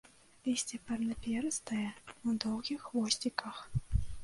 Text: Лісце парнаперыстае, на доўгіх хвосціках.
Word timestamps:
Лісце 0.45 0.79
парнаперыстае, 0.87 1.85
на 2.29 2.35
доўгіх 2.47 2.79
хвосціках. 2.89 3.63